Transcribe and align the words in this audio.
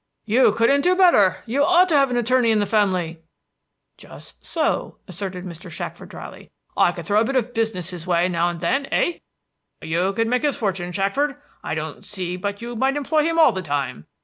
"You 0.25 0.51
couldn't 0.51 0.81
do 0.81 0.95
better. 0.95 1.35
You 1.45 1.63
ought 1.63 1.87
to 1.89 1.95
have 1.95 2.09
an 2.09 2.17
attorney 2.17 2.49
in 2.49 2.57
the 2.59 2.65
family." 2.65 3.21
"Just 3.97 4.43
so," 4.43 4.97
assented 5.07 5.45
Mr. 5.45 5.69
Shackford, 5.69 6.09
dryly. 6.09 6.49
"I 6.75 6.91
could 6.91 7.05
throw 7.05 7.21
a 7.21 7.23
bit 7.23 7.35
of 7.35 7.53
business 7.53 7.91
in 7.93 7.97
his 7.97 8.07
way 8.07 8.27
now 8.27 8.49
and 8.49 8.59
then, 8.61 8.87
eh?" 8.87 9.19
"You 9.79 10.11
could 10.13 10.25
make 10.27 10.41
his 10.41 10.57
fortune, 10.57 10.91
Shackford. 10.91 11.35
I 11.63 11.75
don't 11.75 12.03
see 12.03 12.35
but 12.35 12.63
you 12.63 12.75
might 12.75 12.97
employ 12.97 13.25
him 13.25 13.37
all 13.37 13.51
the 13.51 13.61
time. 13.61 14.07